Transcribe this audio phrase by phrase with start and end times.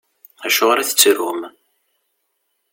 [0.47, 1.41] Acuɣeṛ i tettrum?